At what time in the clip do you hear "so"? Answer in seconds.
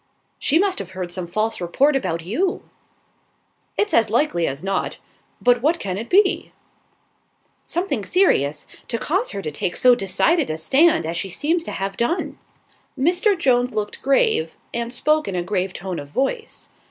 9.75-9.93